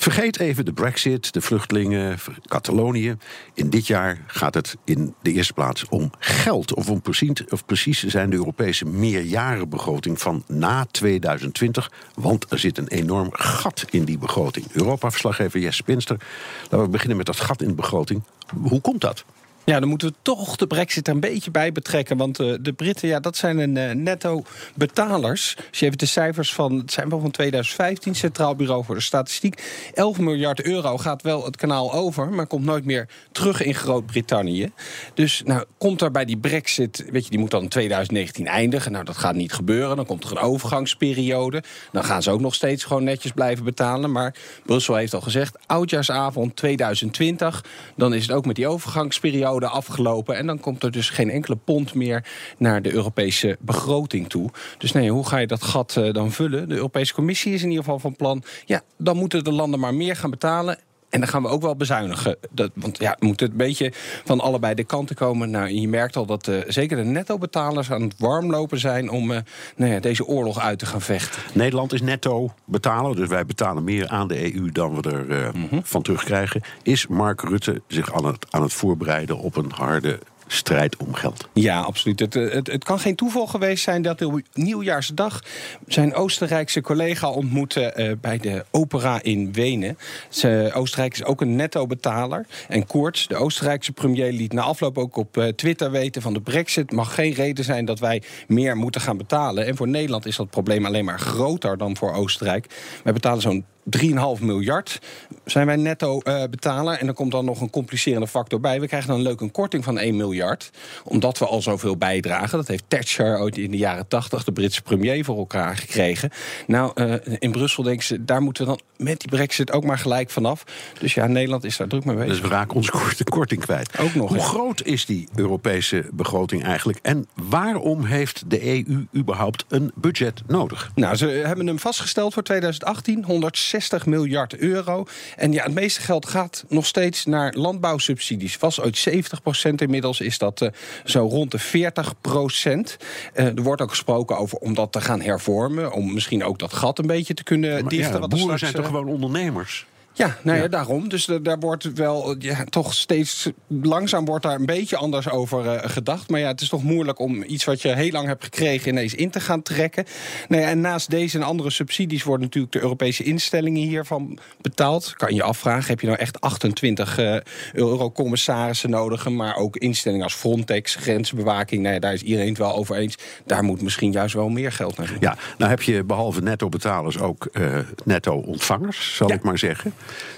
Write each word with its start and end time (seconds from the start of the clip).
Vergeet 0.00 0.38
even 0.38 0.64
de 0.64 0.72
brexit, 0.72 1.32
de 1.32 1.40
vluchtelingen, 1.40 2.18
Catalonië. 2.46 3.16
In 3.54 3.70
dit 3.70 3.86
jaar 3.86 4.24
gaat 4.26 4.54
het 4.54 4.76
in 4.84 5.14
de 5.22 5.32
eerste 5.32 5.52
plaats 5.52 5.88
om 5.88 6.10
geld. 6.18 6.74
Of 6.74 6.90
om 6.90 7.00
precies, 7.00 7.44
of 7.48 7.64
precies 7.64 8.04
zijn 8.04 8.30
de 8.30 8.36
Europese 8.36 8.84
meerjarenbegroting 8.84 10.20
van 10.20 10.44
na 10.46 10.86
2020. 10.90 11.92
Want 12.14 12.52
er 12.52 12.58
zit 12.58 12.78
een 12.78 12.88
enorm 12.88 13.28
gat 13.32 13.84
in 13.90 14.04
die 14.04 14.18
begroting. 14.18 14.66
Europa-verslaggever 14.72 15.60
Jesse 15.60 15.82
Pinster. 15.82 16.16
Laten 16.62 16.82
we 16.82 16.88
beginnen 16.88 17.16
met 17.16 17.26
dat 17.26 17.40
gat 17.40 17.62
in 17.62 17.68
de 17.68 17.74
begroting. 17.74 18.22
Hoe 18.62 18.80
komt 18.80 19.00
dat? 19.00 19.24
Ja, 19.68 19.80
dan 19.80 19.88
moeten 19.88 20.08
we 20.08 20.14
toch 20.22 20.56
de 20.56 20.66
brexit 20.66 21.08
er 21.08 21.14
een 21.14 21.20
beetje 21.20 21.50
bij 21.50 21.72
betrekken. 21.72 22.16
Want 22.16 22.40
uh, 22.40 22.54
de 22.60 22.72
Britten, 22.72 23.08
ja, 23.08 23.20
dat 23.20 23.36
zijn 23.36 23.58
een 23.58 23.76
uh, 23.76 23.90
netto 23.90 24.42
betalers. 24.74 25.56
Als 25.68 25.78
je 25.78 25.86
even 25.86 25.98
de 25.98 26.06
cijfers 26.06 26.54
van, 26.54 26.78
het 26.78 26.92
zijn 26.92 27.08
wel 27.08 27.20
van 27.20 27.30
2015, 27.30 28.14
Centraal 28.14 28.54
Bureau 28.54 28.84
voor 28.84 28.94
de 28.94 29.00
Statistiek. 29.00 29.62
11 29.94 30.18
miljard 30.18 30.62
euro 30.62 30.98
gaat 30.98 31.22
wel 31.22 31.44
het 31.44 31.56
kanaal 31.56 31.92
over, 31.92 32.28
maar 32.28 32.46
komt 32.46 32.64
nooit 32.64 32.84
meer 32.84 33.08
terug 33.32 33.62
in 33.62 33.74
Groot-Brittannië. 33.74 34.72
Dus 35.14 35.42
nou, 35.44 35.64
komt 35.78 36.02
er 36.02 36.10
bij 36.10 36.24
die 36.24 36.38
brexit, 36.38 37.04
weet 37.10 37.24
je, 37.24 37.30
die 37.30 37.38
moet 37.38 37.50
dan 37.50 37.62
in 37.62 37.68
2019 37.68 38.46
eindigen. 38.46 38.92
Nou, 38.92 39.04
dat 39.04 39.16
gaat 39.16 39.34
niet 39.34 39.52
gebeuren. 39.52 39.96
Dan 39.96 40.06
komt 40.06 40.24
er 40.24 40.30
een 40.30 40.38
overgangsperiode. 40.38 41.62
Dan 41.92 42.04
gaan 42.04 42.22
ze 42.22 42.30
ook 42.30 42.40
nog 42.40 42.54
steeds 42.54 42.84
gewoon 42.84 43.04
netjes 43.04 43.32
blijven 43.32 43.64
betalen. 43.64 44.12
Maar 44.12 44.34
Brussel 44.64 44.94
heeft 44.94 45.14
al 45.14 45.20
gezegd, 45.20 45.58
oudjaarsavond 45.66 46.56
2020. 46.56 47.64
Dan 47.96 48.14
is 48.14 48.22
het 48.22 48.32
ook 48.32 48.46
met 48.46 48.56
die 48.56 48.68
overgangsperiode 48.68 49.56
afgelopen. 49.66 50.36
En 50.36 50.46
dan 50.46 50.60
komt 50.60 50.82
er 50.82 50.90
dus 50.90 51.10
geen 51.10 51.30
enkele 51.30 51.56
pond 51.56 51.94
meer 51.94 52.24
naar 52.58 52.82
de 52.82 52.92
Europese 52.92 53.56
begroting 53.60 54.28
toe. 54.28 54.50
Dus 54.78 54.92
nee, 54.92 55.10
hoe 55.10 55.26
ga 55.26 55.38
je 55.38 55.46
dat 55.46 55.62
gat 55.62 55.96
uh, 55.98 56.12
dan 56.12 56.32
vullen? 56.32 56.68
De 56.68 56.74
Europese 56.74 57.14
Commissie 57.14 57.52
is 57.52 57.62
in 57.62 57.68
ieder 57.68 57.84
geval 57.84 57.98
van 57.98 58.16
plan. 58.16 58.42
Ja, 58.64 58.82
dan 58.96 59.16
moeten 59.16 59.44
de 59.44 59.52
landen 59.52 59.80
maar 59.80 59.94
meer 59.94 60.16
gaan 60.16 60.30
betalen. 60.30 60.78
En 61.10 61.20
dan 61.20 61.28
gaan 61.28 61.42
we 61.42 61.48
ook 61.48 61.62
wel 61.62 61.76
bezuinigen. 61.76 62.36
Dat, 62.50 62.70
want 62.74 62.98
ja, 62.98 63.16
moet 63.18 63.40
het 63.40 63.50
een 63.50 63.56
beetje 63.56 63.92
van 64.24 64.40
allebei 64.40 64.74
de 64.74 64.84
kanten 64.84 65.16
komen. 65.16 65.50
Nou, 65.50 65.68
je 65.68 65.88
merkt 65.88 66.16
al 66.16 66.26
dat 66.26 66.46
uh, 66.46 66.60
zeker 66.66 66.96
de 66.96 67.04
netto-betalers 67.04 67.90
aan 67.90 68.02
het 68.02 68.14
warmlopen 68.18 68.78
zijn... 68.78 69.10
om 69.10 69.30
uh, 69.30 69.38
nou 69.76 69.92
ja, 69.92 70.00
deze 70.00 70.26
oorlog 70.26 70.58
uit 70.58 70.78
te 70.78 70.86
gaan 70.86 71.00
vechten. 71.00 71.42
Nederland 71.52 71.92
is 71.92 72.02
netto-betaler, 72.02 73.16
dus 73.16 73.28
wij 73.28 73.46
betalen 73.46 73.84
meer 73.84 74.08
aan 74.08 74.28
de 74.28 74.54
EU... 74.54 74.72
dan 74.72 75.00
we 75.00 75.10
er 75.10 75.26
uh, 75.26 75.52
mm 75.52 75.66
-hmm. 75.70 75.80
van 75.84 76.02
terugkrijgen. 76.02 76.62
Is 76.82 77.06
Mark 77.06 77.42
Rutte 77.42 77.82
zich 77.86 78.14
aan 78.14 78.24
het, 78.24 78.46
aan 78.50 78.62
het 78.62 78.72
voorbereiden 78.72 79.38
op 79.38 79.56
een 79.56 79.70
harde 79.74 80.18
strijd 80.48 80.96
om 80.96 81.14
geld. 81.14 81.48
Ja, 81.52 81.80
absoluut. 81.80 82.20
Het, 82.20 82.34
het, 82.34 82.66
het 82.66 82.84
kan 82.84 82.98
geen 82.98 83.16
toeval 83.16 83.46
geweest 83.46 83.84
zijn 83.84 84.02
dat 84.02 84.22
op 84.22 84.40
nieuwjaarsdag 84.52 85.42
zijn 85.86 86.14
Oostenrijkse 86.14 86.80
collega 86.80 87.30
ontmoette 87.30 87.94
uh, 87.96 88.12
bij 88.20 88.38
de 88.38 88.64
opera 88.70 89.22
in 89.22 89.52
Wenen. 89.52 89.98
Ze, 90.28 90.70
Oostenrijk 90.74 91.12
is 91.12 91.24
ook 91.24 91.40
een 91.40 91.56
netto-betaler. 91.56 92.46
En 92.68 92.86
Koorts, 92.86 93.26
de 93.26 93.36
Oostenrijkse 93.36 93.92
premier, 93.92 94.32
liet 94.32 94.52
na 94.52 94.62
afloop 94.62 94.98
ook 94.98 95.16
op 95.16 95.36
uh, 95.36 95.48
Twitter 95.48 95.90
weten 95.90 96.22
van 96.22 96.34
de 96.34 96.40
brexit 96.40 96.92
mag 96.92 97.14
geen 97.14 97.32
reden 97.32 97.64
zijn 97.64 97.84
dat 97.84 97.98
wij 97.98 98.22
meer 98.46 98.76
moeten 98.76 99.00
gaan 99.00 99.16
betalen. 99.16 99.66
En 99.66 99.76
voor 99.76 99.88
Nederland 99.88 100.26
is 100.26 100.36
dat 100.36 100.50
probleem 100.50 100.86
alleen 100.86 101.04
maar 101.04 101.20
groter 101.20 101.78
dan 101.78 101.96
voor 101.96 102.12
Oostenrijk. 102.12 102.66
Wij 103.04 103.12
betalen 103.12 103.42
zo'n 103.42 103.64
3,5 103.96 104.44
miljard 104.44 105.00
zijn 105.44 105.66
wij 105.66 105.76
netto 105.76 106.20
uh, 106.24 106.42
betaler. 106.50 106.98
En 106.98 107.06
er 107.06 107.14
komt 107.14 107.32
dan 107.32 107.44
nog 107.44 107.60
een 107.60 107.70
complicerende 107.70 108.26
factor 108.26 108.60
bij. 108.60 108.80
We 108.80 108.86
krijgen 108.86 109.08
dan 109.08 109.22
leuk 109.22 109.40
een 109.40 109.50
korting 109.50 109.84
van 109.84 109.98
1 109.98 110.16
miljard. 110.16 110.70
Omdat 111.04 111.38
we 111.38 111.46
al 111.46 111.62
zoveel 111.62 111.96
bijdragen. 111.96 112.58
Dat 112.58 112.68
heeft 112.68 112.84
Thatcher 112.88 113.38
ooit 113.38 113.58
in 113.58 113.70
de 113.70 113.76
jaren 113.76 114.08
80, 114.08 114.44
de 114.44 114.52
Britse 114.52 114.82
premier, 114.82 115.24
voor 115.24 115.38
elkaar 115.38 115.76
gekregen. 115.76 116.30
Nou, 116.66 116.92
uh, 116.94 117.14
in 117.38 117.50
Brussel 117.50 117.82
denken 117.82 118.04
ze, 118.04 118.24
daar 118.24 118.42
moeten 118.42 118.64
we 118.64 118.70
dan 118.70 119.06
met 119.06 119.20
die 119.20 119.28
brexit 119.28 119.72
ook 119.72 119.84
maar 119.84 119.98
gelijk 119.98 120.30
vanaf. 120.30 120.64
Dus 120.98 121.14
ja, 121.14 121.26
Nederland 121.26 121.64
is 121.64 121.76
daar 121.76 121.88
druk 121.88 122.04
mee 122.04 122.16
bezig. 122.16 122.30
Dus 122.30 122.40
we 122.40 122.48
raken 122.48 122.76
onze 122.76 123.24
korting 123.24 123.60
kwijt. 123.60 123.98
Ook 123.98 124.14
nog. 124.14 124.28
Hoe 124.28 124.38
groot 124.38 124.82
is 124.82 125.06
die 125.06 125.28
Europese 125.34 126.04
begroting 126.12 126.64
eigenlijk? 126.64 126.98
En 127.02 127.26
waarom 127.34 128.04
heeft 128.04 128.50
de 128.50 128.66
EU 128.66 129.06
überhaupt 129.16 129.64
een 129.68 129.92
budget 129.94 130.42
nodig? 130.46 130.90
Nou, 130.94 131.16
ze 131.16 131.26
hebben 131.26 131.66
hem 131.66 131.78
vastgesteld 131.78 132.34
voor 132.34 132.42
2018. 132.42 133.24
160 133.24 133.77
miljard 134.06 134.56
euro. 134.56 135.06
En 135.36 135.52
ja, 135.52 135.62
het 135.62 135.74
meeste 135.74 136.00
geld 136.00 136.26
gaat 136.26 136.64
nog 136.68 136.86
steeds 136.86 137.24
naar 137.24 137.54
landbouwsubsidies. 137.54 138.58
Was 138.58 138.80
uit 138.80 138.96
70 138.96 139.42
procent 139.42 139.80
inmiddels 139.80 140.20
is 140.20 140.38
dat 140.38 140.60
uh, 140.60 140.68
zo 141.04 141.26
rond 141.26 141.50
de 141.50 141.58
40 141.58 142.20
procent. 142.20 142.96
Uh, 143.34 143.46
er 143.46 143.62
wordt 143.62 143.82
ook 143.82 143.90
gesproken 143.90 144.38
over 144.38 144.58
om 144.58 144.74
dat 144.74 144.92
te 144.92 145.00
gaan 145.00 145.20
hervormen. 145.20 145.92
Om 145.92 146.12
misschien 146.14 146.44
ook 146.44 146.58
dat 146.58 146.72
gat 146.72 146.98
een 146.98 147.06
beetje 147.06 147.34
te 147.34 147.42
kunnen 147.42 147.70
maar 147.70 147.90
dichten. 147.90 148.12
Ja, 148.12 148.18
wat 148.18 148.28
boeren 148.28 148.44
straks, 148.44 148.60
zijn 148.60 148.72
toch 148.72 148.92
uh, 148.92 148.98
gewoon 148.98 149.14
ondernemers? 149.14 149.86
Ja, 150.18 150.36
nou 150.42 150.56
ja, 150.56 150.62
ja, 150.62 150.68
daarom. 150.68 151.08
Dus 151.08 151.24
de, 151.24 151.42
daar 151.42 151.58
wordt 151.58 151.92
wel 151.92 152.36
ja, 152.38 152.64
toch 152.64 152.94
steeds 152.94 153.50
langzaam 153.66 154.24
wordt 154.24 154.44
daar 154.44 154.54
een 154.54 154.66
beetje 154.66 154.96
anders 154.96 155.30
over 155.30 155.64
uh, 155.64 155.78
gedacht. 155.82 156.30
Maar 156.30 156.40
ja, 156.40 156.46
het 156.46 156.60
is 156.60 156.68
toch 156.68 156.82
moeilijk 156.82 157.18
om 157.18 157.42
iets 157.42 157.64
wat 157.64 157.82
je 157.82 157.94
heel 157.94 158.10
lang 158.10 158.26
hebt 158.26 158.44
gekregen 158.44 158.88
ineens 158.88 159.14
in 159.14 159.30
te 159.30 159.40
gaan 159.40 159.62
trekken. 159.62 160.04
Nou 160.48 160.62
ja, 160.62 160.68
en 160.68 160.80
naast 160.80 161.10
deze 161.10 161.38
en 161.38 161.44
andere 161.44 161.70
subsidies 161.70 162.22
worden 162.22 162.44
natuurlijk 162.44 162.72
de 162.72 162.80
Europese 162.80 163.22
instellingen 163.22 163.82
hiervan 163.82 164.38
betaald. 164.60 165.14
Kan 165.16 165.34
je 165.34 165.42
afvragen, 165.42 165.88
heb 165.88 166.00
je 166.00 166.06
nou 166.06 166.18
echt 166.18 166.40
28 166.40 167.18
uh, 167.18 167.36
eurocommissarissen 167.72 168.90
nodig? 168.90 169.28
Maar 169.28 169.56
ook 169.56 169.76
instellingen 169.76 170.24
als 170.24 170.34
Frontex, 170.34 170.94
grensbewaking. 170.94 171.82
Nou 171.82 171.94
ja, 171.94 172.00
daar 172.00 172.12
is 172.12 172.22
iedereen 172.22 172.48
het 172.48 172.58
wel 172.58 172.74
over 172.74 172.96
eens. 172.96 173.18
Daar 173.46 173.64
moet 173.64 173.82
misschien 173.82 174.12
juist 174.12 174.34
wel 174.34 174.48
meer 174.48 174.72
geld 174.72 174.96
naar 174.96 175.06
doen. 175.06 175.16
Ja, 175.20 175.36
nou 175.58 175.70
heb 175.70 175.82
je 175.82 176.04
behalve 176.04 176.40
netto-betalers 176.40 177.18
ook 177.18 177.48
uh, 177.52 177.78
netto-ontvangers, 178.04 179.16
zal 179.16 179.28
ja. 179.28 179.34
ik 179.34 179.42
maar 179.42 179.58
zeggen. 179.58 179.92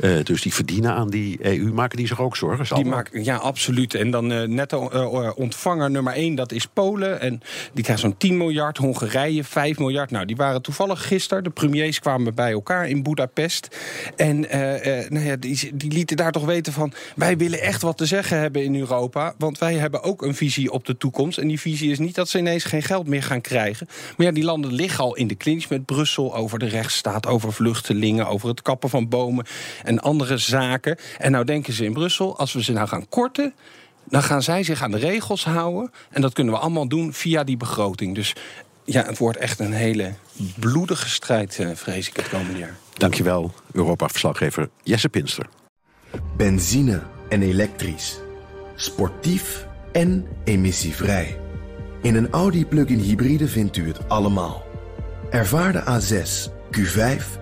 Uh, 0.00 0.24
dus 0.24 0.42
die 0.42 0.54
verdienen 0.54 0.94
aan 0.94 1.10
die 1.10 1.38
EU. 1.42 1.72
Maken 1.72 1.96
die 1.96 2.06
zich 2.06 2.20
ook 2.20 2.36
zorgen? 2.36 2.76
Die 3.10 3.24
ja, 3.24 3.36
absoluut. 3.36 3.94
En 3.94 4.10
dan 4.10 4.32
uh, 4.32 4.42
netto 4.42 4.90
uh, 4.92 5.30
ontvanger 5.34 5.90
nummer 5.90 6.12
1, 6.12 6.34
dat 6.34 6.52
is 6.52 6.66
Polen. 6.66 7.20
En 7.20 7.40
die 7.72 7.84
krijgt 7.84 8.02
zo'n 8.02 8.16
10 8.16 8.36
miljard. 8.36 8.76
Hongarije 8.76 9.44
5 9.44 9.78
miljard. 9.78 10.10
Nou, 10.10 10.26
die 10.26 10.36
waren 10.36 10.62
toevallig 10.62 11.06
gisteren. 11.06 11.44
De 11.44 11.50
premiers 11.50 11.98
kwamen 11.98 12.34
bij 12.34 12.52
elkaar 12.52 12.88
in 12.88 13.02
Budapest. 13.02 13.76
En 14.16 14.40
nou 15.08 15.20
ja, 15.20 15.36
die, 15.36 15.70
die 15.74 15.92
lieten 15.92 16.16
daar 16.16 16.32
toch 16.32 16.44
weten 16.44 16.72
van... 16.72 16.92
wij 17.16 17.36
willen 17.36 17.60
echt 17.60 17.82
wat 17.82 17.96
te 17.96 18.06
zeggen 18.06 18.38
hebben 18.38 18.64
in 18.64 18.76
Europa. 18.76 19.34
Want 19.38 19.58
wij 19.58 19.74
hebben 19.74 20.02
ook 20.02 20.22
een 20.22 20.34
visie 20.34 20.70
op 20.70 20.84
de 20.84 20.96
toekomst. 20.96 21.38
En 21.38 21.48
die 21.48 21.60
visie 21.60 21.90
is 21.90 21.98
niet 21.98 22.14
dat 22.14 22.28
ze 22.28 22.38
ineens 22.38 22.64
geen 22.64 22.82
geld 22.82 23.06
meer 23.06 23.22
gaan 23.22 23.40
krijgen. 23.40 23.86
Maar 24.16 24.26
ja, 24.26 24.32
die 24.32 24.44
landen 24.44 24.72
liggen 24.72 25.04
al 25.04 25.16
in 25.16 25.26
de 25.26 25.36
clinch 25.36 25.68
met 25.68 25.84
Brussel... 25.84 26.34
over 26.34 26.58
de 26.58 26.68
rechtsstaat, 26.68 27.26
over 27.26 27.52
vluchtelingen, 27.52 28.26
over 28.26 28.48
het 28.48 28.62
kappen 28.62 28.90
van 28.90 29.08
bomen 29.08 29.41
en 29.82 30.00
andere 30.00 30.36
zaken. 30.36 30.98
En 31.18 31.30
nou 31.32 31.44
denken 31.44 31.72
ze 31.72 31.84
in 31.84 31.92
Brussel, 31.92 32.38
als 32.38 32.52
we 32.52 32.62
ze 32.62 32.72
nou 32.72 32.88
gaan 32.88 33.08
korten... 33.08 33.54
dan 34.04 34.22
gaan 34.22 34.42
zij 34.42 34.62
zich 34.62 34.82
aan 34.82 34.90
de 34.90 34.98
regels 34.98 35.44
houden. 35.44 35.90
En 36.10 36.20
dat 36.20 36.32
kunnen 36.32 36.54
we 36.54 36.60
allemaal 36.60 36.88
doen 36.88 37.12
via 37.12 37.44
die 37.44 37.56
begroting. 37.56 38.14
Dus 38.14 38.34
ja, 38.84 39.04
het 39.04 39.18
wordt 39.18 39.38
echt 39.38 39.58
een 39.58 39.72
hele 39.72 40.12
bloedige 40.58 41.08
strijd, 41.08 41.66
vrees 41.74 42.08
ik, 42.08 42.16
het 42.16 42.28
komende 42.28 42.58
jaar. 42.58 42.76
Dankjewel, 42.92 43.52
Europa-verslaggever 43.72 44.68
Jesse 44.82 45.08
Pinster. 45.08 45.46
Benzine 46.36 47.02
en 47.28 47.42
elektrisch. 47.42 48.18
Sportief 48.76 49.66
en 49.92 50.26
emissievrij. 50.44 51.38
In 52.02 52.14
een 52.14 52.30
Audi 52.30 52.66
plug-in 52.66 52.98
hybride 52.98 53.48
vindt 53.48 53.76
u 53.76 53.86
het 53.86 54.08
allemaal. 54.08 54.62
Ervaar 55.30 55.72
de 55.72 55.80
A6, 55.80 56.50
Q5, 56.78 57.41